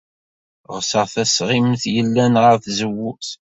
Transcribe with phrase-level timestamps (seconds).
[0.75, 3.29] Ɣseɣ tasɣimt yellan ɣer tzewwut.